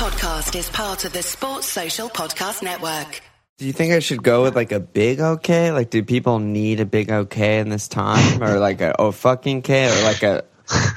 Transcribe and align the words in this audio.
podcast 0.00 0.56
is 0.58 0.70
part 0.70 1.04
of 1.04 1.12
the 1.12 1.22
Sports 1.22 1.66
Social 1.66 2.08
Podcast 2.08 2.62
Network. 2.62 3.20
Do 3.58 3.66
you 3.66 3.72
think 3.74 3.92
I 3.92 3.98
should 3.98 4.22
go 4.22 4.44
with 4.44 4.56
like 4.56 4.72
a 4.72 4.80
big 4.80 5.20
okay? 5.20 5.72
Like, 5.72 5.90
do 5.90 6.02
people 6.02 6.38
need 6.38 6.80
a 6.80 6.86
big 6.86 7.10
okay 7.10 7.58
in 7.58 7.68
this 7.68 7.86
time, 7.86 8.42
or 8.42 8.58
like 8.58 8.80
a 8.80 8.98
oh 8.98 9.12
fucking 9.12 9.60
K, 9.60 9.90
or 9.90 10.02
like 10.04 10.22
a, 10.22 10.42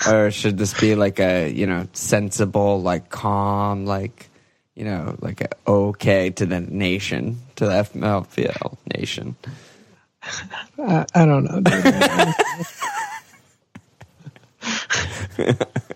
or 0.09 0.31
should 0.31 0.57
this 0.57 0.79
be 0.79 0.95
like 0.95 1.19
a 1.19 1.51
you 1.51 1.67
know 1.67 1.85
sensible, 1.91 2.81
like 2.81 3.09
calm, 3.09 3.85
like 3.85 4.29
you 4.73 4.85
know 4.85 5.17
like 5.19 5.41
a 5.41 5.49
okay 5.67 6.29
to 6.29 6.45
the 6.45 6.61
nation, 6.61 7.41
to 7.57 7.65
the 7.65 7.71
FMLFPL 7.71 8.77
nation? 8.95 9.35
I, 10.79 11.05
I 11.13 11.25
don't 11.25 11.43
know. 11.43 11.61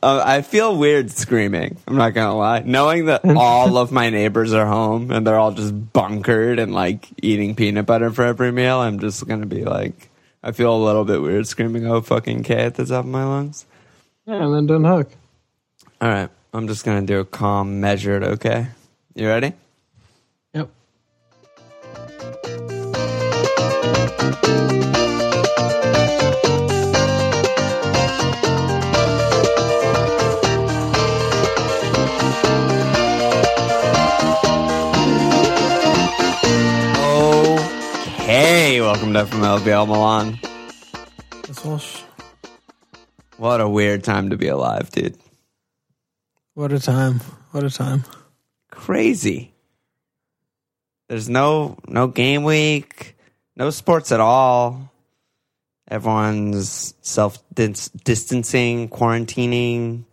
Uh, 0.00 0.22
I 0.24 0.42
feel 0.42 0.76
weird 0.76 1.10
screaming. 1.10 1.76
I'm 1.88 1.96
not 1.96 2.14
gonna 2.14 2.36
lie, 2.36 2.60
knowing 2.60 3.06
that 3.06 3.24
all 3.36 3.76
of 3.78 3.90
my 3.90 4.10
neighbors 4.10 4.52
are 4.52 4.66
home 4.66 5.10
and 5.10 5.26
they're 5.26 5.38
all 5.38 5.50
just 5.52 5.92
bunkered 5.92 6.58
and 6.60 6.72
like 6.72 7.08
eating 7.20 7.56
peanut 7.56 7.86
butter 7.86 8.10
for 8.10 8.22
every 8.24 8.52
meal. 8.52 8.78
I'm 8.78 9.00
just 9.00 9.26
gonna 9.26 9.46
be 9.46 9.64
like, 9.64 10.08
I 10.42 10.52
feel 10.52 10.74
a 10.74 10.78
little 10.84 11.04
bit 11.04 11.20
weird 11.20 11.48
screaming 11.48 11.86
"Oh 11.86 12.00
fucking 12.00 12.44
K" 12.44 12.54
at 12.54 12.74
the 12.76 12.84
top 12.84 13.04
of 13.04 13.10
my 13.10 13.24
lungs. 13.24 13.66
yeah, 14.26 14.44
and 14.44 14.54
then 14.54 14.66
don't 14.66 14.84
hug. 14.84 15.10
All 16.00 16.08
right, 16.08 16.30
I'm 16.54 16.68
just 16.68 16.84
gonna 16.84 17.04
do 17.04 17.18
a 17.18 17.24
calm, 17.24 17.80
measured. 17.80 18.22
Okay, 18.22 18.68
you 19.16 19.26
ready? 19.26 19.52
Yep. 20.54 20.68
Okay, 38.28 38.78
welcome 38.82 39.14
to 39.14 39.24
FMLBL 39.24 39.86
Milan. 39.88 40.38
That's 41.46 41.64
all 41.64 41.78
sh- 41.78 42.02
What 43.38 43.62
a 43.62 43.66
weird 43.66 44.04
time 44.04 44.28
to 44.28 44.36
be 44.36 44.48
alive, 44.48 44.90
dude. 44.90 45.16
What 46.52 46.70
a 46.70 46.78
time. 46.78 47.20
What 47.52 47.64
a 47.64 47.70
time. 47.70 48.04
crazy. 48.70 49.54
There's 51.08 51.30
no 51.30 51.78
no 51.88 52.06
game 52.08 52.44
week, 52.44 53.16
no 53.56 53.70
sports 53.70 54.12
at 54.12 54.20
all. 54.20 54.92
Everyone's 55.90 56.92
self 57.00 57.42
distancing, 57.54 58.90
quarantining. 58.90 60.04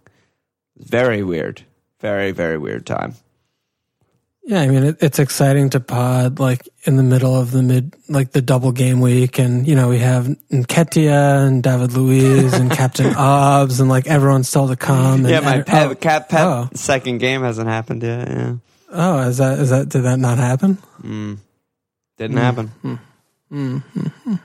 Very 0.77 1.21
weird. 1.21 1.63
Very 1.99 2.31
very 2.31 2.57
weird 2.57 2.85
time. 2.85 3.15
Yeah, 4.47 4.61
I 4.61 4.67
mean 4.67 4.83
it, 4.83 4.97
it's 5.01 5.17
exciting 5.17 5.71
to 5.71 5.79
pod 5.79 6.39
like 6.39 6.69
in 6.83 6.97
the 6.97 7.03
middle 7.03 7.35
of 7.35 7.49
the 7.49 7.63
mid 7.63 7.95
like 8.07 8.31
the 8.31 8.43
double 8.43 8.71
game 8.71 9.01
week, 9.01 9.39
and 9.39 9.67
you 9.67 9.73
know 9.73 9.89
we 9.89 9.97
have 9.97 10.27
Nketiah 10.51 11.47
and 11.47 11.63
David 11.63 11.93
Luiz 11.93 12.53
and 12.53 12.69
Captain 12.79 13.15
Obbs 13.15 13.79
and 13.79 13.89
like 13.89 14.05
everyone's 14.05 14.47
still 14.47 14.67
to 14.67 14.75
come. 14.75 15.21
And, 15.21 15.29
yeah, 15.29 15.39
my 15.39 15.55
and- 15.55 15.65
pet, 15.65 15.87
oh, 15.87 15.95
cat 15.95 16.29
pet 16.29 16.45
oh. 16.45 16.69
second 16.75 17.17
game 17.17 17.41
hasn't 17.41 17.67
happened 17.67 18.03
yet. 18.03 18.27
Yeah, 18.27 18.55
oh, 18.91 19.19
is 19.21 19.37
that 19.37 19.57
is 19.57 19.71
that 19.71 19.89
did 19.89 20.03
that 20.03 20.19
not 20.19 20.37
happen? 20.37 20.77
Mm. 21.01 21.39
didn't 22.17 22.37
mm. 22.37 22.41
happen. 22.41 22.71
Mm. 22.83 22.99
Mm-hmm. 23.51 24.35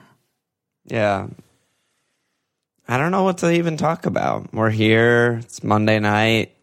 Yeah, 0.85 1.27
I 2.87 2.97
don't 2.97 3.11
know 3.11 3.21
what 3.21 3.37
to 3.39 3.51
even 3.51 3.77
talk 3.77 4.07
about. 4.07 4.51
We're 4.51 4.71
here. 4.71 5.41
It's 5.43 5.63
Monday 5.63 5.99
night. 5.99 6.55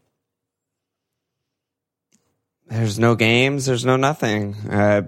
There's 2.69 2.99
no 2.99 3.15
games. 3.15 3.67
There's 3.67 3.85
no 3.85 3.97
nothing. 3.97 4.55
Uh, 4.71 5.03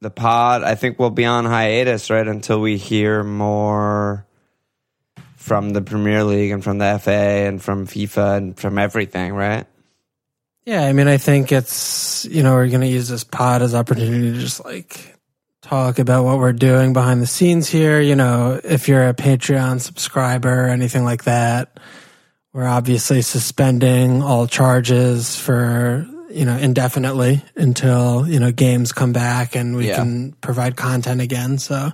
the 0.00 0.10
pod, 0.10 0.62
I 0.62 0.74
think, 0.74 0.98
will 0.98 1.10
be 1.10 1.24
on 1.24 1.44
hiatus 1.44 2.10
right 2.10 2.26
until 2.26 2.60
we 2.60 2.76
hear 2.76 3.22
more 3.22 4.26
from 5.36 5.70
the 5.70 5.82
Premier 5.82 6.24
League 6.24 6.50
and 6.50 6.64
from 6.64 6.78
the 6.78 6.98
FA 6.98 7.10
and 7.10 7.62
from 7.62 7.86
FIFA 7.86 8.36
and 8.36 8.58
from 8.58 8.78
everything. 8.78 9.34
Right? 9.34 9.66
Yeah, 10.64 10.82
I 10.82 10.94
mean 10.94 11.08
I 11.08 11.18
think 11.18 11.52
it's 11.52 12.24
you 12.24 12.42
know 12.42 12.54
we're 12.54 12.68
gonna 12.68 12.86
use 12.86 13.08
this 13.08 13.24
pod 13.24 13.60
as 13.62 13.74
opportunity 13.74 14.32
to 14.32 14.38
just 14.38 14.64
like 14.64 15.14
talk 15.60 15.98
about 15.98 16.24
what 16.24 16.38
we're 16.38 16.52
doing 16.52 16.92
behind 16.92 17.20
the 17.20 17.26
scenes 17.26 17.68
here. 17.68 18.00
You 18.00 18.16
know, 18.16 18.58
if 18.64 18.88
you're 18.88 19.08
a 19.08 19.14
Patreon 19.14 19.80
subscriber 19.80 20.66
or 20.66 20.68
anything 20.68 21.04
like 21.04 21.24
that, 21.24 21.78
we're 22.54 22.66
obviously 22.66 23.20
suspending 23.20 24.22
all 24.22 24.46
charges 24.46 25.36
for 25.36 26.08
you 26.34 26.44
know 26.44 26.56
indefinitely 26.56 27.42
until 27.56 28.26
you 28.28 28.40
know 28.40 28.50
games 28.52 28.92
come 28.92 29.12
back 29.12 29.54
and 29.56 29.76
we 29.76 29.88
Yeah. 29.88 29.96
can 30.02 30.32
provide 30.40 30.76
content 30.76 31.20
again. 31.20 31.58
So 31.58 31.92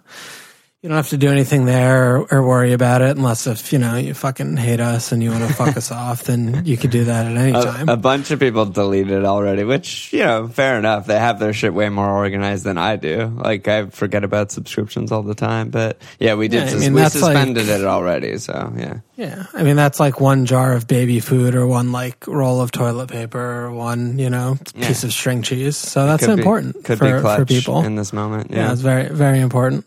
you 0.83 0.89
don't 0.89 0.97
have 0.97 1.11
to 1.11 1.19
do 1.19 1.29
anything 1.31 1.67
there 1.67 2.17
or, 2.17 2.27
or 2.33 2.43
worry 2.43 2.73
about 2.73 3.03
it 3.03 3.15
unless 3.15 3.47
if 3.47 3.71
you 3.71 3.79
know 3.79 3.97
you 3.97 4.15
fucking 4.15 4.57
hate 4.57 4.81
us 4.81 5.13
and 5.13 5.23
you 5.23 5.31
want 5.31 5.47
to 5.47 5.53
fuck 5.61 5.77
us 5.77 5.91
off, 5.91 6.23
then 6.25 6.65
you 6.65 6.79
could 6.79 6.91
do 6.91 7.05
that 7.05 7.27
at 7.27 7.37
any 7.37 7.53
time. 7.53 7.87
A, 7.87 7.93
a 7.93 7.97
bunch 7.99 8.31
of 8.31 8.41
people 8.41 8.65
deleted 8.65 9.13
it 9.13 9.25
already, 9.27 9.63
which, 9.65 10.11
you 10.11 10.21
know, 10.21 10.49
fair 10.49 10.79
enough. 10.79 11.05
They 11.07 11.19
have 11.19 11.39
their 11.39 11.53
shit 11.53 11.75
way 11.75 11.91
more 11.91 12.09
organized 12.09 12.65
than 12.65 12.79
I 12.79 12.97
do. 12.97 13.27
Like, 13.27 13.69
I 13.69 13.87
forget 13.91 14.25
about 14.25 14.53
subscriptions 14.53 15.13
all 15.13 15.23
the 15.23 15.35
time. 15.35 15.69
But 15.69 16.01
yeah, 16.19 16.33
we 16.35 16.49
did. 16.49 16.71
Yeah, 16.71 16.77
I 16.77 16.79
mean, 16.79 16.95
we 16.95 17.07
suspended 17.11 17.69
like- 17.69 17.81
it 17.81 17.85
already. 17.85 18.39
So 18.39 18.73
yeah. 18.77 19.01
Yeah, 19.17 19.45
I 19.53 19.65
mean 19.65 19.77
that's 19.77 20.01
like 20.01 20.19
one 20.19 20.47
jar 20.47 20.73
of 20.73 20.87
baby 20.89 21.21
food 21.21 21.55
or 21.55 21.67
one 21.67 21.93
like 21.93 22.27
roll 22.27 22.63
of 22.63 22.71
toilet 22.71 23.11
paper 23.11 23.39
or 23.39 23.71
one 23.71 24.19
you 24.19 24.31
know 24.31 24.57
piece 24.77 25.03
Yeah. 25.03 25.09
of 25.09 25.13
string 25.13 25.43
cheese. 25.43 25.77
So 25.77 26.07
that's 26.07 26.25
Could 26.25 26.37
be- 26.37 26.41
important 26.41 26.83
could 26.85 26.97
for, 26.99 27.17
be 27.17 27.21
for 27.21 27.45
people. 27.45 27.83
in 27.85 27.97
this 27.97 28.15
moment. 28.15 28.51
yeah. 28.51 28.57
Yeah. 28.69 28.73
it's 28.73 28.81
very 28.81 29.11
very 29.11 29.41
important. 29.41 29.85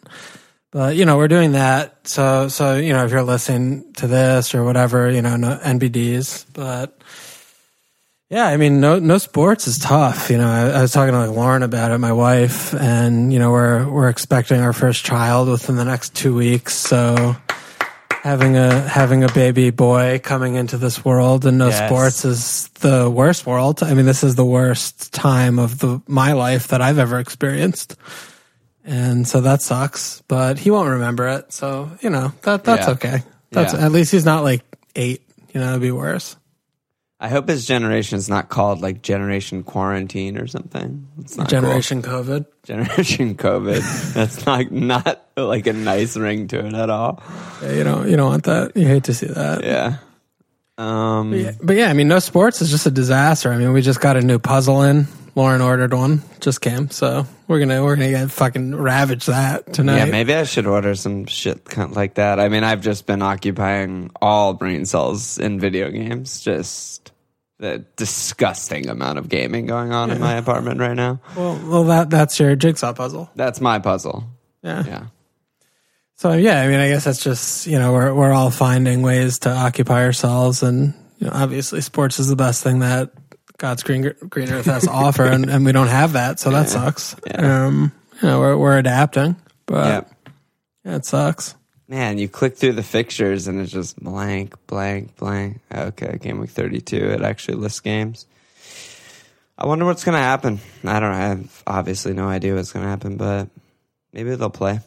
But 0.74 0.96
you 0.96 1.06
know 1.06 1.18
we're 1.18 1.28
doing 1.28 1.52
that. 1.54 2.08
So 2.08 2.48
so 2.50 2.76
you 2.78 2.94
know 2.94 3.06
if 3.06 3.12
you're 3.12 3.22
listening 3.24 3.94
to 3.94 4.08
this 4.08 4.56
or 4.56 4.64
whatever 4.64 5.10
you 5.10 5.22
know 5.22 5.36
no 5.36 5.58
NBDs. 5.62 6.46
But 6.52 6.98
yeah, 8.30 8.48
I 8.48 8.58
mean 8.58 8.82
no 8.82 8.98
no 8.98 9.20
sports 9.20 9.68
is 9.68 9.78
tough. 9.78 10.32
You 10.32 10.38
know 10.38 10.48
I, 10.50 10.80
I 10.80 10.82
was 10.82 10.92
talking 10.92 11.14
to 11.14 11.20
like 11.28 11.30
Lauren 11.38 11.62
about 11.62 11.92
it, 11.92 11.98
my 12.00 12.12
wife, 12.12 12.74
and 12.74 13.32
you 13.32 13.38
know 13.38 13.52
we're 13.52 13.88
we're 13.88 14.10
expecting 14.10 14.62
our 14.62 14.74
first 14.74 15.06
child 15.06 15.48
within 15.48 15.76
the 15.76 15.86
next 15.86 16.16
two 16.16 16.34
weeks. 16.36 16.74
So 16.74 17.36
having 18.24 18.56
a 18.58 18.80
having 18.88 19.24
a 19.24 19.32
baby 19.32 19.70
boy 19.70 20.20
coming 20.24 20.56
into 20.56 20.78
this 20.78 21.06
world 21.06 21.46
and 21.46 21.60
no 21.60 21.68
Yes. 21.68 21.88
sports 21.88 22.26
is 22.26 22.68
the 22.80 23.12
worst 23.12 23.46
world. 23.46 23.84
I 23.84 23.94
mean, 23.94 24.08
this 24.08 24.24
is 24.24 24.34
the 24.34 24.46
worst 24.46 25.14
time 25.14 25.60
of 25.60 25.78
the 25.78 26.02
my 26.08 26.32
life 26.34 26.70
that 26.70 26.82
I've 26.82 26.98
ever 26.98 27.20
experienced. 27.20 27.96
And 28.86 29.28
so 29.28 29.42
that 29.42 29.62
sucks, 29.62 30.22
but 30.28 30.60
he 30.60 30.70
won't 30.72 30.90
remember 30.90 31.28
it. 31.30 31.54
So, 31.54 31.90
you 32.02 32.10
know, 32.10 32.34
that 32.42 32.64
that's 32.64 32.88
Yeah. 32.88 32.94
okay. 32.94 33.24
That's 33.52 33.74
Yeah. 33.74 33.86
at 33.86 33.92
least 33.92 34.12
he's 34.12 34.26
not 34.26 34.44
like 34.44 34.62
8, 34.96 35.22
you 35.54 35.62
know, 35.62 35.70
it'd 35.70 35.82
be 35.82 35.92
worse. 35.92 36.36
I 37.20 37.30
hope 37.30 37.48
his 37.48 37.66
generation 37.66 38.18
is 38.18 38.28
not 38.28 38.50
called 38.50 38.82
like 38.82 39.02
Generation 39.02 39.64
Quarantine 39.64 40.38
or 40.38 40.46
something. 40.48 41.08
It's 41.22 41.38
not 41.38 41.48
cool. 41.50 41.62
Generation 41.62 42.02
COVID. 42.02 42.46
Generation 42.66 43.36
COVID. 43.36 44.14
That's 44.14 44.46
not 44.46 44.70
not 44.74 45.26
like 45.38 45.66
a 45.68 45.72
nice 45.74 46.18
ring 46.18 46.50
to 46.50 46.66
it 46.66 46.74
at 46.74 46.90
all. 46.90 47.24
Yeah, 47.62 47.72
you 47.72 47.84
don't 47.86 48.10
you 48.10 48.18
don't 48.18 48.28
want 48.30 48.44
that. 48.44 48.76
You 48.76 48.86
hate 48.88 49.06
to 49.06 49.14
see 49.14 49.28
that. 49.28 49.64
Yeah. 49.64 49.98
Um. 50.78 51.34
Yeah, 51.34 51.52
but 51.62 51.78
yeah, 51.78 51.90
I 51.90 51.94
mean, 51.94 52.10
no 52.10 52.20
sports 52.20 52.62
is 52.62 52.70
just 52.72 52.88
a 52.88 52.92
disaster. 52.92 53.54
I 53.54 53.58
mean, 53.58 53.72
we 53.72 53.82
just 53.82 54.02
got 54.02 54.18
a 54.18 54.22
new 54.22 54.40
puzzle 54.40 54.82
in. 54.82 55.08
Lauren 55.36 55.62
ordered 55.62 55.94
one, 55.94 56.22
just 56.40 56.62
came, 56.62 56.90
so 56.92 57.26
we're 57.48 57.60
gonna 57.60 57.84
we're 57.84 57.96
gonna 57.96 58.12
get 58.12 58.30
fucking 58.30 58.76
ravage 58.76 59.26
that 59.26 59.74
tonight. 59.74 59.98
Yeah, 59.98 60.06
maybe 60.06 60.34
I 60.34 60.44
should 60.44 60.68
order 60.68 60.94
some 60.94 61.26
shit 61.26 61.66
kind 61.66 61.90
of 61.90 61.96
like 61.96 62.16
that. 62.16 62.40
I 62.40 62.50
mean, 62.50 62.64
I've 62.64 62.82
just 62.82 63.08
been 63.08 63.22
occupying 63.22 64.12
all 64.22 64.54
brain 64.54 64.86
cells 64.86 65.40
in 65.40 65.60
video 65.60 65.90
games. 65.90 66.42
Just 66.42 67.12
the 67.58 67.80
disgusting 67.96 68.90
amount 68.90 69.18
of 69.18 69.30
gaming 69.30 69.66
going 69.66 69.92
on 69.92 70.12
in 70.12 70.20
my 70.20 70.36
apartment 70.36 70.80
right 70.80 70.96
now. 70.96 71.20
Well, 71.36 71.60
well, 71.66 71.84
that 71.86 72.10
that's 72.10 72.40
your 72.40 72.56
jigsaw 72.56 72.94
puzzle. 72.94 73.32
That's 73.36 73.60
my 73.60 73.80
puzzle. 73.80 74.26
Yeah. 74.62 74.84
Yeah. 74.86 75.06
So 76.16 76.34
yeah, 76.34 76.62
I 76.62 76.68
mean, 76.68 76.80
I 76.80 76.90
guess 76.90 77.06
that's 77.06 77.24
just 77.24 77.66
you 77.66 77.80
know 77.80 77.92
we're 77.92 78.14
we're 78.14 78.32
all 78.32 78.52
finding 78.52 79.02
ways 79.02 79.40
to 79.40 79.50
occupy 79.50 80.04
ourselves, 80.04 80.62
and 80.62 80.94
you 81.18 81.28
know, 81.28 81.34
obviously 81.34 81.82
sports 81.82 82.20
is 82.20 82.28
the 82.28 82.36
best 82.36 82.64
thing 82.64 82.80
that 82.80 83.23
God's 83.58 83.84
green 83.84 84.14
green 84.30 84.52
earth 84.52 84.66
has 84.66 84.84
to 84.84 84.92
offer, 84.92 85.24
and, 85.24 85.50
and 85.50 85.66
we 85.66 85.72
don't 85.72 85.88
have 85.88 86.14
that, 86.14 86.40
so 86.40 86.50
that 86.52 86.70
sucks. 86.70 87.16
Yeah. 87.28 87.66
Um, 87.68 87.92
you 88.22 88.28
know, 88.28 88.40
we're 88.40 88.58
we're 88.58 88.78
adapting, 88.78 89.36
but 89.66 89.86
Yeah. 89.86 90.02
yeah, 90.92 90.96
it 90.98 91.06
sucks. 91.06 91.56
Man, 91.88 92.18
you 92.18 92.28
click 92.28 92.58
through 92.58 92.74
the 92.74 92.84
fixtures 92.84 93.48
and 93.48 93.60
it's 93.60 93.72
just 93.72 94.02
blank, 94.02 94.56
blank, 94.68 95.16
blank. 95.18 95.60
Okay, 95.74 96.18
game 96.20 96.40
week 96.40 96.50
32. 96.50 96.96
It 96.96 97.22
actually 97.22 97.58
lists 97.58 97.82
games. 97.82 98.26
I 99.58 99.68
wonder 99.68 99.86
what's 99.86 100.04
going 100.04 100.16
to 100.16 100.24
happen. 100.24 100.60
I 100.84 101.00
don't 101.00 101.12
know. 101.12 101.18
I 101.18 101.28
have 101.28 101.64
obviously 101.68 102.14
no 102.14 102.28
idea 102.28 102.56
what's 102.56 102.72
going 102.72 102.84
to 102.86 102.90
happen, 102.90 103.18
but 103.18 103.50
maybe 104.12 104.34
they'll 104.36 104.50
play. 104.50 104.80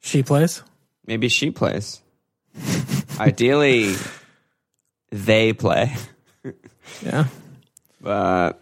She 0.00 0.22
plays. 0.22 0.62
Maybe 1.06 1.28
she 1.28 1.50
plays. 1.50 2.02
Ideally, 3.18 3.94
they 5.10 5.52
play. 5.52 5.94
Yeah. 7.04 7.24
But 8.00 8.60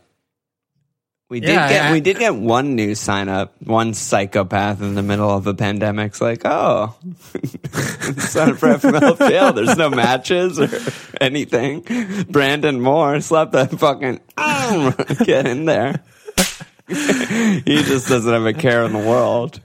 we 1.28 1.40
did 1.40 1.50
Yeah, 1.50 1.69
get 1.69 1.84
I- 1.87 1.93
we 1.93 2.00
did 2.00 2.19
get 2.19 2.34
one 2.34 2.75
new 2.76 2.94
sign 2.94 3.28
up, 3.28 3.55
one 3.62 3.94
psychopath 3.94 4.81
in 4.81 4.94
the 4.94 5.02
middle 5.02 5.28
of 5.31 5.46
a 5.46 5.55
pandemic. 5.55 6.12
It's 6.12 6.20
like, 6.20 6.43
oh, 6.44 6.94
sign 8.19 8.50
up 8.50 8.58
for 8.58 8.69
FMLFPL. 8.69 9.55
There's 9.55 9.76
no 9.76 9.90
matches 9.90 10.58
or 10.61 10.69
anything. 11.20 11.82
Brandon 12.31 12.81
Moore 12.81 13.20
slapped 13.20 13.52
that 13.52 13.70
fucking 13.73 14.20
get 15.26 15.46
in 15.46 15.64
there. 15.64 16.02
he 16.88 17.82
just 17.82 18.08
doesn't 18.08 18.32
have 18.32 18.46
a 18.46 18.52
care 18.52 18.84
in 18.84 18.93
the 18.93 18.99
world. 18.99 19.61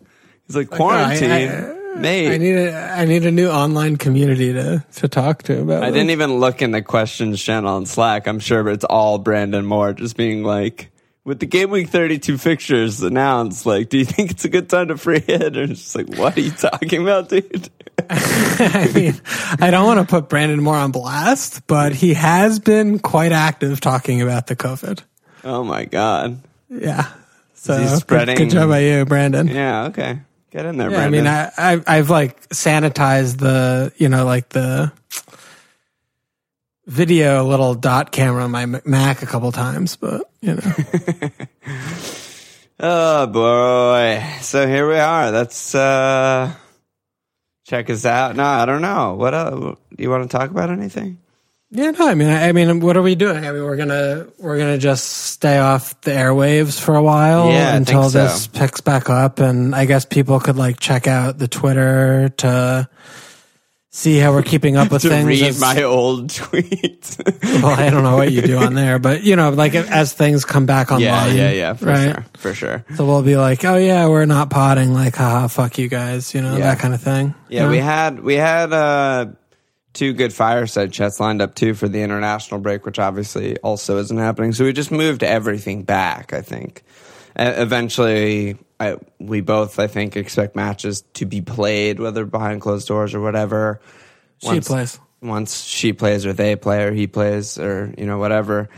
He's 0.47 0.55
like 0.55 0.69
quarantine, 0.69 1.31
I- 1.31 1.77
mate. 1.95 2.31
I 2.33 2.37
need 2.37 2.55
a 2.55 2.73
I 2.91 3.05
need 3.05 3.25
a 3.25 3.31
new 3.31 3.49
online 3.49 3.97
community 3.97 4.53
to 4.53 4.83
to 4.97 5.07
talk 5.07 5.43
to 5.43 5.61
about. 5.61 5.83
I 5.83 5.87
this. 5.87 5.95
didn't 5.95 6.11
even 6.11 6.39
look 6.39 6.61
in 6.61 6.71
the 6.71 6.81
questions 6.81 7.41
channel 7.41 7.73
on 7.75 7.85
Slack. 7.85 8.27
I'm 8.27 8.39
sure 8.39 8.67
it's 8.69 8.85
all 8.85 9.17
Brandon 9.17 9.65
Moore 9.65 9.93
just 9.93 10.15
being 10.17 10.43
like, 10.43 10.91
with 11.23 11.39
the 11.39 11.45
game 11.45 11.69
week 11.69 11.89
32 11.89 12.37
fixtures 12.37 13.01
announced, 13.01 13.65
like, 13.65 13.89
do 13.89 13.97
you 13.97 14.05
think 14.05 14.31
it's 14.31 14.45
a 14.45 14.49
good 14.49 14.69
time 14.69 14.87
to 14.87 14.97
free 14.97 15.19
hit? 15.21 15.55
Or 15.57 15.67
just 15.67 15.95
like, 15.95 16.07
what 16.17 16.37
are 16.37 16.41
you 16.41 16.51
talking 16.51 17.01
about, 17.03 17.29
dude? 17.29 17.69
I 18.09 18.89
mean, 18.95 19.13
I 19.59 19.69
don't 19.69 19.85
want 19.85 19.99
to 19.99 20.05
put 20.05 20.27
Brandon 20.27 20.61
Moore 20.63 20.75
on 20.77 20.91
blast, 20.91 21.67
but 21.67 21.93
he 21.93 22.13
has 22.15 22.57
been 22.59 22.97
quite 22.99 23.31
active 23.31 23.79
talking 23.79 24.21
about 24.21 24.47
the 24.47 24.55
COVID. 24.55 25.03
Oh 25.43 25.63
my 25.63 25.85
God. 25.85 26.41
Yeah. 26.69 27.07
So 27.53 27.77
he 27.77 27.85
good- 27.87 27.99
spreading- 27.99 28.37
Good, 28.37 28.49
job 28.49 28.69
by 28.69 28.79
you, 28.79 29.05
Brandon. 29.05 29.47
Yeah, 29.47 29.85
okay. 29.85 30.21
Get 30.51 30.65
in 30.65 30.77
there, 30.77 30.89
I 30.89 30.93
Brandon. 30.93 31.23
mean, 31.23 31.27
I, 31.27 31.51
I 31.57 31.81
I've 31.87 32.09
like 32.09 32.49
sanitized 32.49 33.37
the 33.37 33.93
you 33.97 34.09
know 34.09 34.25
like 34.25 34.49
the 34.49 34.91
video 36.85 37.45
little 37.45 37.73
dot 37.73 38.11
camera 38.11 38.43
on 38.43 38.51
my 38.51 38.65
Mac 38.65 39.21
a 39.21 39.25
couple 39.25 39.51
times, 39.51 39.95
but 39.95 40.29
you 40.41 40.55
know. 40.55 40.61
oh 42.79 43.27
boy. 43.27 44.23
So 44.41 44.67
here 44.67 44.89
we 44.89 44.97
are. 44.97 45.31
That's, 45.31 45.75
uh, 45.75 46.53
check 47.65 47.89
us 47.89 48.05
out. 48.05 48.35
No, 48.35 48.43
I 48.43 48.65
don't 48.65 48.81
know. 48.81 49.13
What 49.13 49.33
else? 49.33 49.77
You 49.97 50.09
want 50.09 50.29
to 50.29 50.37
talk 50.37 50.49
about 50.51 50.69
anything? 50.69 51.19
Yeah, 51.73 51.91
no, 51.91 52.05
I 52.07 52.15
mean, 52.15 52.27
I, 52.27 52.49
I 52.49 52.51
mean, 52.51 52.81
what 52.81 52.97
are 52.97 53.01
we 53.01 53.15
doing? 53.15 53.45
I 53.45 53.51
mean, 53.53 53.63
we're 53.63 53.77
gonna 53.77 54.27
we're 54.39 54.57
gonna 54.57 54.77
just 54.77 55.05
stay 55.07 55.57
off 55.57 55.99
the 56.01 56.11
airwaves 56.11 56.77
for 56.79 56.95
a 56.95 57.01
while 57.03 57.47
Yeah, 57.49 57.75
until 57.75 58.09
so. 58.09 58.21
this 58.23 58.47
picks 58.47 58.81
back 58.81 59.09
up, 59.09 59.39
and 59.39 59.73
I 59.73 59.85
guess 59.85 60.03
people 60.03 60.39
could 60.41 60.57
like 60.57 60.79
check 60.81 61.07
out 61.07 61.37
the 61.37 61.47
Twitter 61.47 62.27
to 62.39 62.89
see 63.93 64.17
how 64.17 64.31
we're 64.33 64.41
keeping 64.43 64.75
up 64.75 64.91
with 64.91 65.01
To 65.03 65.09
things. 65.09 65.25
read 65.27 65.43
as- 65.43 65.61
my 65.61 65.83
old 65.83 66.29
tweets. 66.31 67.17
well, 67.63 67.67
I 67.79 67.89
don't 67.89 68.03
know 68.03 68.17
what 68.17 68.33
you 68.33 68.41
do 68.41 68.57
on 68.57 68.73
there, 68.73 68.99
but 68.99 69.23
you 69.23 69.37
know, 69.37 69.49
like 69.51 69.73
as 69.73 70.11
things 70.11 70.43
come 70.43 70.65
back 70.65 70.91
online, 70.91 71.07
yeah, 71.07 71.27
yeah, 71.35 71.51
yeah, 71.51 71.73
for 71.73 71.85
right? 71.85 72.03
sure. 72.15 72.25
For 72.37 72.53
sure. 72.53 72.85
So 72.95 73.05
we'll 73.05 73.23
be 73.23 73.37
like, 73.37 73.63
oh 73.63 73.77
yeah, 73.77 74.07
we're 74.09 74.25
not 74.25 74.49
potting, 74.49 74.93
like, 74.93 75.15
haha, 75.15 75.47
fuck 75.47 75.77
you 75.77 75.87
guys, 75.87 76.33
you 76.33 76.41
know, 76.41 76.57
Yeah. 76.57 76.63
that 76.65 76.79
kind 76.79 76.93
of 76.93 77.01
thing. 77.01 77.33
Yeah, 77.47 77.63
You 77.65 77.69
we 77.69 77.77
had 77.77 78.19
we 78.21 78.35
had 78.35 78.73
uh, 78.73 79.27
two 79.93 80.13
good 80.13 80.33
fireside 80.33 80.91
chats 80.93 81.19
lined 81.19 81.41
up 81.41 81.55
too 81.55 81.73
for 81.73 81.87
the 81.87 82.01
international 82.01 82.59
break, 82.61 82.85
which 82.85 82.99
obviously 82.99 83.57
also 83.57 83.97
isn't 83.97 84.17
happening. 84.17 84.53
So 84.53 84.63
we 84.65 84.73
just 84.73 84.91
moved 84.91 85.23
everything 85.23 85.83
back. 85.83 86.33
I 86.33 86.41
think 86.41 86.83
eventually, 87.35 88.57
I, 88.79 88.97
we 89.19 89.41
both 89.41 89.79
I 89.79 89.87
think 89.87 90.15
expect 90.15 90.55
matches 90.55 91.03
to 91.13 91.25
be 91.25 91.41
played, 91.41 91.99
whether 91.99 92.25
behind 92.25 92.61
closed 92.61 92.87
doors 92.87 93.13
or 93.13 93.21
whatever. 93.21 93.79
she 94.41 94.47
once- 94.47 94.67
plays. 94.67 94.99
once 95.21 95.63
she 95.63 95.93
plays 95.93 96.25
or 96.25 96.33
they 96.33 96.55
play 96.55 96.83
or 96.83 96.91
he 96.91 97.07
plays 97.07 97.57
or 97.59 97.93
you 97.97 98.05
know 98.05 98.17
whatever 98.17 98.69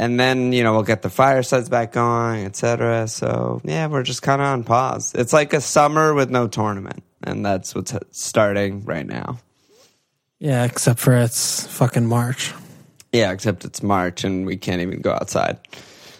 and 0.00 0.18
then 0.18 0.52
you 0.52 0.64
know 0.64 0.72
we'll 0.72 0.82
get 0.82 1.02
the 1.02 1.10
firesides 1.10 1.68
back 1.68 1.92
going 1.92 2.44
etc 2.44 3.06
so 3.06 3.60
yeah 3.62 3.86
we're 3.86 4.02
just 4.02 4.22
kind 4.22 4.40
of 4.42 4.48
on 4.48 4.64
pause 4.64 5.14
it's 5.14 5.32
like 5.32 5.52
a 5.52 5.60
summer 5.60 6.12
with 6.12 6.28
no 6.30 6.48
tournament 6.48 7.04
and 7.22 7.46
that's 7.46 7.72
what's 7.74 7.94
starting 8.10 8.82
right 8.84 9.06
now 9.06 9.38
Yeah, 10.40 10.64
except 10.64 10.98
for 11.00 11.14
it's 11.14 11.66
fucking 11.66 12.06
March. 12.06 12.52
yeah 13.12 13.30
except 13.32 13.64
it's 13.64 13.82
march 13.82 14.24
and 14.24 14.46
we 14.46 14.56
can't 14.56 14.80
even 14.82 15.00
go 15.00 15.12
outside 15.12 15.58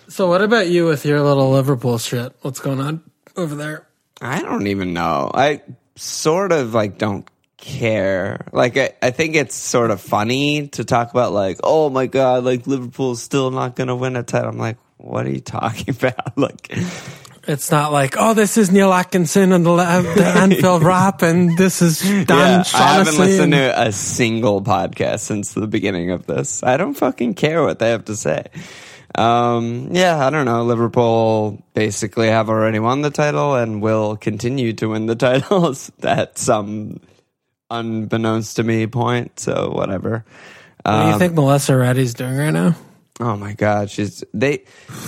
So 0.08 0.28
what 0.28 0.42
about 0.42 0.68
you 0.68 0.84
with 0.86 1.04
your 1.06 1.20
little 1.22 1.50
Liverpool 1.50 1.98
shit? 1.98 2.32
What's 2.42 2.58
going 2.60 2.80
on 2.80 3.02
over 3.36 3.54
there? 3.54 3.86
i 4.22 4.42
don't 4.42 4.66
even 4.66 4.92
know 4.92 5.30
i 5.32 5.62
sort 5.96 6.52
of 6.52 6.74
like 6.74 6.98
don't 6.98 7.26
care 7.56 8.46
like 8.52 8.76
I, 8.76 8.92
I 9.00 9.10
think 9.12 9.34
it's 9.34 9.54
sort 9.54 9.90
of 9.90 9.98
funny 10.00 10.68
to 10.76 10.84
talk 10.84 11.10
about 11.10 11.32
like 11.32 11.58
oh 11.64 11.88
my 11.88 12.06
god 12.06 12.44
like 12.44 12.66
liverpool's 12.66 13.22
still 13.22 13.50
not 13.50 13.76
gonna 13.76 13.96
win 13.96 14.16
a 14.16 14.22
title 14.22 14.50
i'm 14.50 14.58
like 14.58 14.76
what 14.98 15.24
are 15.26 15.30
you 15.30 15.40
talking 15.40 15.94
about 15.96 16.36
like 16.36 16.70
It's 17.48 17.70
not 17.70 17.90
like, 17.90 18.16
oh, 18.18 18.34
this 18.34 18.56
is 18.58 18.70
Neil 18.70 18.92
Atkinson 18.92 19.52
and 19.52 19.64
the, 19.64 19.72
Anfield 19.72 20.82
Rap, 20.84 21.22
and 21.22 21.56
this 21.56 21.80
is 21.80 22.00
Don 22.26 22.38
yeah, 22.38 22.62
I 22.74 22.94
haven't 22.98 23.18
listened 23.18 23.54
and- 23.54 23.74
to 23.74 23.88
a 23.88 23.92
single 23.92 24.60
podcast 24.62 25.20
since 25.20 25.52
the 25.54 25.66
beginning 25.66 26.10
of 26.10 26.26
this. 26.26 26.62
I 26.62 26.76
don't 26.76 26.94
fucking 26.94 27.34
care 27.34 27.62
what 27.62 27.78
they 27.78 27.90
have 27.90 28.04
to 28.06 28.16
say. 28.16 28.46
Um, 29.14 29.88
yeah, 29.90 30.24
I 30.24 30.30
don't 30.30 30.44
know. 30.44 30.62
Liverpool 30.64 31.62
basically 31.74 32.28
have 32.28 32.48
already 32.48 32.78
won 32.78 33.00
the 33.02 33.10
title 33.10 33.56
and 33.56 33.82
will 33.82 34.16
continue 34.16 34.72
to 34.74 34.88
win 34.90 35.06
the 35.06 35.16
titles 35.16 35.90
at 36.02 36.38
some 36.38 37.00
unbeknownst 37.70 38.56
to 38.56 38.62
me 38.64 38.86
point. 38.86 39.40
So 39.40 39.70
whatever. 39.70 40.24
What 40.84 40.92
do 40.92 40.98
Um, 40.98 41.12
you 41.12 41.18
think 41.18 41.34
Melissa 41.34 41.76
Reddy's 41.76 42.14
doing 42.14 42.36
right 42.36 42.50
now? 42.50 42.76
Oh 43.20 43.36
my 43.36 43.52
god, 43.52 43.90
she's 43.90 44.24
they. 44.32 44.64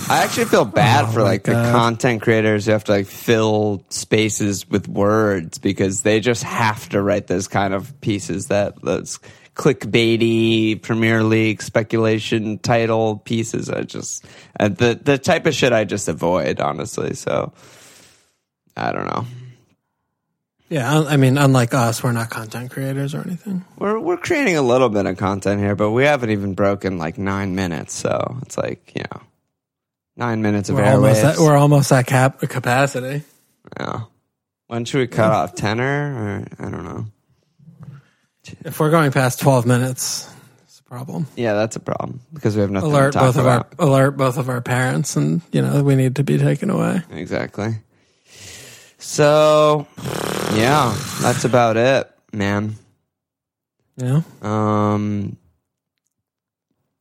I 0.07 0.23
actually 0.23 0.45
feel 0.45 0.65
bad 0.65 1.05
Oh 1.05 1.11
for 1.11 1.23
like 1.23 1.43
the 1.43 1.53
content 1.53 2.21
creators 2.21 2.67
who 2.67 2.71
have 2.71 2.83
to 2.83 2.91
like 2.91 3.07
fill 3.07 3.83
spaces 3.89 4.69
with 4.69 4.87
words 4.87 5.57
because 5.57 6.03
they 6.03 6.19
just 6.19 6.43
have 6.43 6.87
to 6.89 7.01
write 7.01 7.25
those 7.25 7.47
kind 7.47 7.73
of 7.73 7.99
pieces 8.01 8.47
that 8.47 8.79
those 8.83 9.19
clickbaity 9.55 10.79
Premier 10.79 11.23
League 11.23 11.63
speculation 11.63 12.59
title 12.59 13.17
pieces. 13.17 13.71
I 13.71 13.81
just 13.81 14.23
uh, 14.59 14.67
the 14.67 14.99
the 15.01 15.17
type 15.17 15.47
of 15.47 15.55
shit 15.55 15.73
I 15.73 15.83
just 15.83 16.07
avoid 16.07 16.59
honestly. 16.59 17.15
So 17.15 17.51
I 18.77 18.91
don't 18.91 19.07
know. 19.07 19.25
Yeah, 20.73 21.01
I 21.01 21.17
mean, 21.17 21.37
unlike 21.37 21.75
us, 21.75 22.01
we're 22.01 22.13
not 22.13 22.31
content 22.31 22.71
creators 22.71 23.13
or 23.13 23.21
anything. 23.21 23.63
We're 23.77 23.99
we're 23.99 24.17
creating 24.17 24.57
a 24.57 24.63
little 24.63 24.89
bit 24.89 25.05
of 25.05 25.17
content 25.17 25.61
here, 25.61 25.75
but 25.75 25.91
we 25.91 26.03
haven't 26.03 26.31
even 26.31 26.55
broken 26.55 26.97
like 26.97 27.19
nine 27.19 27.53
minutes. 27.53 27.93
So 27.93 28.39
it's 28.41 28.57
like 28.57 28.91
you 28.95 29.03
know. 29.03 29.21
Nine 30.15 30.41
minutes 30.41 30.69
of 30.69 30.75
We're 30.75 30.85
almost 30.85 31.23
at, 31.23 31.37
we're 31.37 31.57
almost 31.57 31.91
at 31.91 32.05
cap 32.07 32.39
capacity. 32.39 33.23
Yeah. 33.79 34.01
When 34.67 34.85
should 34.85 34.99
we 34.99 35.07
cut 35.07 35.31
off? 35.31 35.55
Tenor 35.55 36.45
or 36.59 36.65
I 36.65 36.69
don't 36.71 36.83
know. 36.83 37.05
If 38.65 38.79
we're 38.79 38.91
going 38.91 39.11
past 39.11 39.39
twelve 39.39 39.65
minutes, 39.67 40.27
it's 40.63 40.79
a 40.79 40.83
problem. 40.83 41.27
Yeah, 41.35 41.53
that's 41.53 41.75
a 41.75 41.79
problem 41.79 42.21
because 42.33 42.55
we 42.55 42.61
have 42.61 42.71
nothing 42.71 42.91
Alert 42.91 43.13
to 43.13 43.19
talk 43.19 43.27
both 43.27 43.37
of 43.37 43.45
about. 43.45 43.73
our 43.77 43.87
alert 43.87 44.11
both 44.17 44.37
of 44.37 44.49
our 44.49 44.61
parents, 44.61 45.15
and 45.15 45.41
you 45.51 45.61
know 45.61 45.83
we 45.83 45.95
need 45.95 46.15
to 46.17 46.23
be 46.23 46.37
taken 46.37 46.69
away. 46.69 47.01
Exactly. 47.11 47.75
So, 48.99 49.85
yeah, 50.55 50.95
that's 51.21 51.45
about 51.45 51.77
it, 51.77 52.09
man. 52.31 52.75
Yeah. 53.97 54.21
Um, 54.41 55.37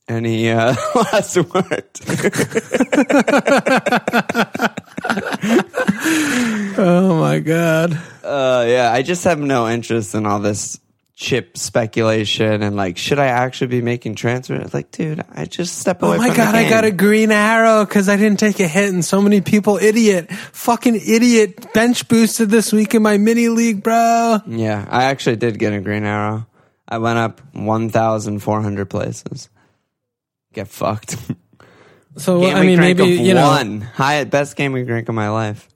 any 0.08 0.50
uh, 0.50 0.74
last 0.94 1.36
word? 1.36 1.84
oh 6.78 7.18
my 7.20 7.38
god. 7.40 7.92
uh, 8.24 8.64
yeah, 8.66 8.90
I 8.92 9.02
just 9.02 9.24
have 9.24 9.38
no 9.38 9.68
interest 9.68 10.14
in 10.14 10.26
all 10.26 10.40
this 10.40 10.78
chip 11.22 11.56
speculation 11.56 12.62
and 12.62 12.74
like, 12.74 12.98
should 12.98 13.20
I 13.20 13.26
actually 13.26 13.68
be 13.68 13.80
making 13.80 14.16
transfers? 14.16 14.74
Like, 14.74 14.90
dude, 14.90 15.24
I 15.30 15.44
just 15.44 15.78
step 15.78 16.02
away. 16.02 16.16
Oh 16.16 16.18
my 16.18 16.34
god, 16.34 16.56
I 16.56 16.68
got 16.68 16.84
a 16.84 16.90
green 16.90 17.30
arrow 17.30 17.84
because 17.84 18.08
I 18.08 18.16
didn't 18.16 18.40
take 18.40 18.58
a 18.58 18.66
hit, 18.66 18.92
and 18.92 19.04
so 19.04 19.22
many 19.22 19.40
people, 19.40 19.76
idiot, 19.76 20.30
fucking 20.32 20.96
idiot, 20.96 21.72
bench 21.72 22.08
boosted 22.08 22.50
this 22.50 22.72
week 22.72 22.94
in 22.94 23.02
my 23.02 23.18
mini 23.18 23.48
league, 23.48 23.84
bro. 23.84 24.40
Yeah, 24.46 24.84
I 24.90 25.04
actually 25.04 25.36
did 25.36 25.60
get 25.60 25.72
a 25.72 25.80
green 25.80 26.04
arrow. 26.04 26.46
I 26.88 26.98
went 26.98 27.18
up 27.18 27.40
1,400 27.54 28.90
places. 28.90 29.48
Get 30.52 30.68
fucked. 30.68 31.16
So 32.18 32.40
Game 32.40 32.56
I 32.56 32.62
mean, 32.62 32.78
maybe 32.80 33.04
you 33.04 33.32
know, 33.32 33.48
one. 33.48 33.80
High 33.80 34.24
best 34.24 34.56
game 34.56 34.72
we 34.72 34.82
rank 34.82 35.08
of 35.08 35.14
my 35.14 35.30
life. 35.30 35.66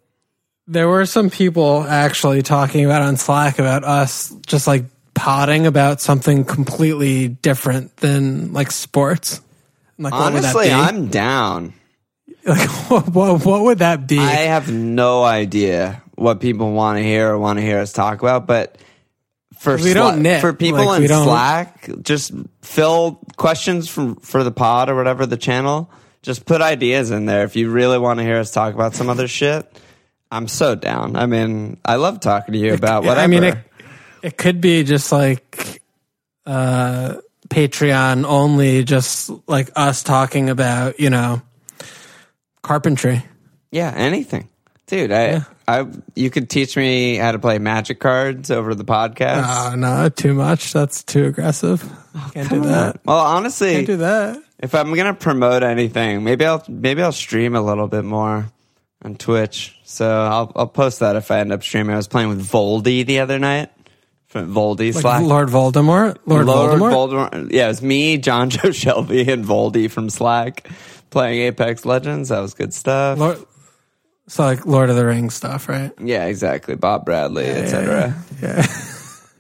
there 0.67 0.89
were 0.89 1.07
some 1.07 1.31
people 1.31 1.85
actually 1.85 2.43
talking 2.43 2.85
about 2.85 3.03
on 3.03 3.17
Slack 3.17 3.59
about 3.59 3.85
us 3.85 4.35
just 4.47 4.67
like 4.67 4.85
potting 5.27 5.67
about 5.67 6.01
something 6.01 6.45
completely 6.45 7.27
different 7.27 7.97
than 7.97 8.53
like 8.53 8.71
sports. 8.71 9.41
Like, 9.99 10.13
what 10.13 10.33
would 10.33 10.45
that 10.45 10.55
Honestly? 10.55 10.71
I'm 10.71 11.09
down. 11.09 11.75
like, 12.47 12.69
what, 12.89 13.09
what, 13.09 13.45
what 13.45 13.63
would 13.65 13.79
that 13.81 14.07
be? 14.07 14.21
I 14.21 14.47
have 14.47 14.71
no 14.71 15.25
idea 15.25 16.01
what 16.15 16.39
people 16.39 16.71
want 16.71 16.99
to 16.99 17.03
hear 17.03 17.31
or 17.31 17.39
want 17.39 17.59
to 17.59 17.65
hear 17.65 17.81
us 17.81 17.93
talk 17.93 18.21
about, 18.21 18.47
but 18.47 18.79
for 19.57 19.77
We 19.79 19.95
don't 19.95 20.23
nit. 20.23 20.41
for 20.41 20.53
people 20.53 20.87
Like, 20.87 21.03
in 21.03 21.09
Slack, 21.09 21.91
just 22.03 22.31
fill 22.63 23.21
questions 23.37 23.89
from 23.89 24.15
for 24.17 24.45
the 24.45 24.53
pod 24.53 24.89
or 24.91 24.95
whatever 24.95 25.27
the 25.27 25.37
channel. 25.37 25.91
Just 26.23 26.47
put 26.47 26.61
ideas 26.61 27.11
in 27.11 27.27
there 27.27 27.43
if 27.43 27.57
you 27.57 27.69
really 27.73 27.99
want 27.99 28.21
to 28.21 28.25
hear 28.25 28.37
us 28.37 28.53
talk 28.53 28.75
about 28.75 28.95
some 28.95 29.11
other 29.11 29.27
shit. 29.27 29.67
I'm 30.31 30.47
so 30.47 30.77
down. 30.77 31.17
I 31.17 31.27
mean, 31.27 31.79
I 31.85 31.97
love 31.97 32.21
talking 32.21 32.53
to 32.53 32.59
you 32.59 32.75
about 32.75 33.03
whatever. 33.03 33.21
I 33.21 33.27
mean, 33.27 33.45
it, 33.45 33.59
it 34.23 34.37
could 34.37 34.61
be 34.61 34.83
just 34.85 35.13
like 35.13 35.83
uh, 36.45 37.17
Patreon 37.49 38.25
only, 38.25 38.85
just 38.85 39.31
like 39.47 39.71
us 39.77 40.03
talking 40.03 40.51
about, 40.51 40.99
you 41.01 41.11
know, 41.11 41.43
carpentry. 42.63 43.25
yeah, 43.71 43.93
anything, 43.95 44.49
dude. 44.87 45.13
I, 45.13 45.45
I, 45.69 45.87
you 46.15 46.31
could 46.31 46.49
teach 46.49 46.77
me 46.77 47.17
how 47.17 47.33
to 47.33 47.39
play 47.39 47.59
Magic 47.59 48.01
cards 48.01 48.51
over 48.51 48.75
the 48.75 48.85
podcast. 48.85 49.73
Oh, 49.73 49.75
no, 49.77 50.09
too 50.09 50.35
much. 50.35 50.73
That's 50.73 51.03
too 51.03 51.27
aggressive. 51.27 51.83
Can't 52.33 52.49
do 52.49 52.61
that. 52.63 53.01
well, 53.05 53.19
honestly, 53.19 53.73
Can't 53.73 53.87
do 53.87 53.97
that. 53.99 54.43
If 54.59 54.75
I'm 54.75 54.95
gonna 54.95 55.13
promote 55.13 55.63
anything, 55.63 56.25
maybe 56.25 56.47
I'll 56.47 56.65
maybe 56.67 57.03
I'll 57.03 57.13
stream 57.13 57.55
a 57.55 57.61
little 57.61 57.89
bit 57.89 58.07
more 58.07 58.51
on 59.03 59.17
Twitch. 59.17 59.79
So 59.85 60.09
I'll 60.09 60.51
I'll 60.57 60.67
post 60.67 61.01
that 61.01 61.15
if 61.15 61.31
I 61.31 61.41
end 61.41 61.53
up 61.53 61.63
streaming. 61.63 61.93
I 61.93 61.99
was 61.99 62.09
playing 62.09 62.31
with 62.31 62.41
Voldy 62.49 63.05
the 63.05 63.21
other 63.21 63.39
night 63.39 63.71
Voldy 64.45 64.93
Like 64.95 65.03
Slack. 65.03 65.23
Lord 65.23 65.49
Voldemort? 65.49 66.19
Lord, 66.27 66.47
Voldemort? 66.47 67.31
Voldemort. 67.31 67.53
Yeah, 67.53 67.67
it 67.67 67.69
was 67.69 67.83
me, 67.83 68.19
John 68.19 68.51
Joe 68.55 68.71
Shelby, 68.71 69.31
and 69.31 69.45
Voldy 69.45 69.91
from 69.91 70.11
Slack 70.11 70.69
playing 71.11 71.41
Apex 71.43 71.85
Legends. 71.85 72.29
That 72.31 72.41
was 72.41 72.55
good 72.55 72.75
stuff. 72.75 73.19
Lord, 73.19 73.39
so 74.29 74.43
like 74.45 74.67
Lord 74.67 74.91
of 74.91 74.97
the 74.97 75.07
Rings 75.07 75.35
stuff, 75.35 75.69
right? 75.69 75.93
yeah, 76.01 76.27
exactly. 76.27 76.75
Bob 76.77 77.05
Bradley, 77.05 77.47
etc. 77.47 78.15
Yeah. 78.43 78.67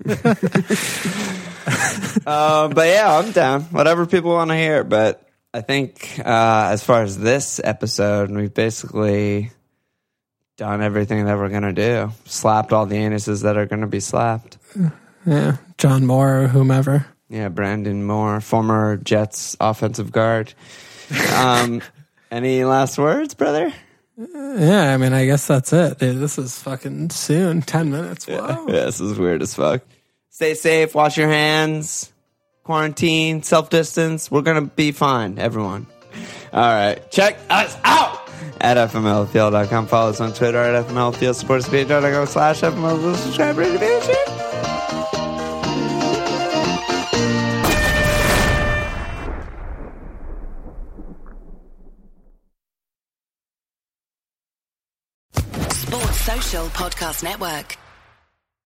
Uh, 2.25 2.69
but 2.69 2.87
yeah, 2.89 3.19
I'm 3.19 3.33
down. 3.33 3.63
Whatever 3.65 4.07
people 4.07 4.31
want 4.31 4.51
to 4.51 4.57
hear. 4.57 4.85
But 4.85 5.29
I 5.53 5.61
think 5.63 6.19
uh, 6.25 6.69
as 6.71 6.83
far 6.85 7.03
as 7.03 7.19
this 7.19 7.61
episode, 7.63 8.31
we've 8.31 8.53
basically 8.55 9.51
done 10.57 10.83
everything 10.83 11.27
that 11.27 11.37
we're 11.37 11.49
gonna 11.49 11.73
do. 11.73 12.11
Slapped 12.25 12.73
all 12.73 12.87
the 12.87 12.97
anuses 12.97 13.43
that 13.43 13.57
are 13.57 13.67
gonna 13.67 13.87
be 13.87 14.01
slapped. 14.01 14.59
Yeah. 15.27 15.57
John 15.79 16.07
Moore 16.07 16.43
or 16.43 16.49
whomever. 16.49 17.07
Yeah, 17.29 17.49
Brandon 17.49 18.05
Moore, 18.05 18.41
former 18.41 18.97
Jets 18.97 19.57
offensive 19.61 20.13
guard. 20.13 20.55
Um, 21.35 21.83
any 22.31 22.65
last 22.65 22.99
words, 22.99 23.35
brother? 23.35 23.73
Yeah, 24.17 24.95
I 24.95 24.97
mean, 24.97 25.13
I 25.13 25.27
guess 25.27 25.47
that's 25.47 25.73
it. 25.73 25.99
Dude, 25.99 26.21
this 26.21 26.39
is 26.39 26.59
fucking 26.63 27.11
soon. 27.11 27.61
10 27.63 27.91
minutes. 27.91 28.27
Wow. 28.27 28.65
Yeah, 28.69 28.85
this 28.85 29.01
is 29.01 29.19
weird 29.19 29.43
as 29.43 29.55
fuck. 29.55 29.83
Stay 30.31 30.55
safe. 30.55 30.95
Wash 30.95 31.19
your 31.19 31.29
hands. 31.29 32.13
Quarantine. 32.63 33.43
Self 33.43 33.69
distance. 33.71 34.31
We're 34.31 34.43
gonna 34.43 34.63
be 34.63 34.93
fine, 34.93 35.39
everyone. 35.39 35.87
All 36.53 36.61
right. 36.61 37.11
Check 37.11 37.39
us 37.51 37.77
out 37.85 38.26
at 38.61 38.77
fmlfield.com. 38.77 39.87
Follow 39.87 40.11
us 40.11 40.21
on 40.21 40.33
Twitter 40.33 40.59
at 40.59 40.87
fmlfield. 40.87 41.35
Support 41.35 41.61
us 41.61 41.67
at 41.67 41.73
patreon.com 41.73 42.27
slash 42.27 42.61
fmlfield. 42.61 43.17
Subscribe. 43.17 43.57
Sports 55.71 56.21
Social 56.21 56.67
Podcast 56.69 57.23
Network. 57.23 57.77